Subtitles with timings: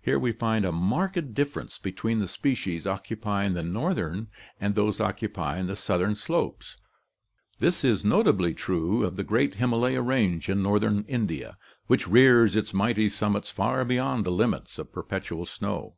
[0.00, 4.54] Here we find a marked difference between the species occupying the northern So ORGANIC EVOLUTION
[4.60, 6.76] and those occupying the southern slopes.
[7.58, 11.58] This is notably true of the great Himalaya Range in northern India,
[11.88, 15.96] which rears its mighty summits far beyond the limits of perpetual snow.